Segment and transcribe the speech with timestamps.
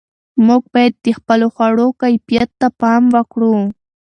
[0.47, 3.55] موږ باید د خپلو خوړو کیفیت ته پام وکړو.